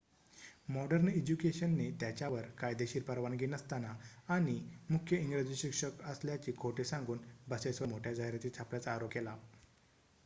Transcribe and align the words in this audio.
modern 0.69 1.09
इज्युकेशनने 1.09 1.89
त्याच्यावर 1.99 2.47
कायदेशीर 2.59 3.03
परवानगी 3.03 3.45
नसताना 3.47 3.93
आणि 4.29 4.57
मुख्य 4.89 5.17
इंग्रजी 5.17 5.55
शिक्षक 5.57 6.01
असल्याचे 6.05 6.53
खोटे 6.57 6.83
सांगून 6.85 7.19
बसेसवर 7.47 7.87
मोठ्या 7.87 8.13
जाहिराती 8.13 8.49
छापल्याचा 8.51 8.93
आरोप 8.93 9.11
केला 9.11 9.37